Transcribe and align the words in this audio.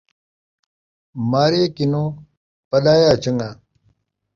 مارے 1.29 1.63
کنوں 1.75 2.07
پݙایا 2.69 3.11
چن٘ڳا 3.23 3.49